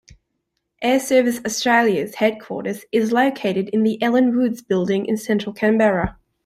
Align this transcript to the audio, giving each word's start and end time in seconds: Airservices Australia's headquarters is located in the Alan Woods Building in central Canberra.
Airservices 0.83 1.45
Australia's 1.45 2.15
headquarters 2.15 2.85
is 2.91 3.11
located 3.11 3.69
in 3.69 3.83
the 3.83 4.01
Alan 4.01 4.35
Woods 4.35 4.63
Building 4.63 5.05
in 5.05 5.15
central 5.15 5.53
Canberra. 5.53 6.17